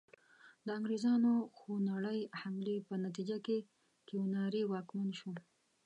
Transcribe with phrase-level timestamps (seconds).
[0.65, 3.57] د انګریزانو خونړۍ حملې په نتیجه کې
[4.07, 5.31] کیوناري واکمن شو.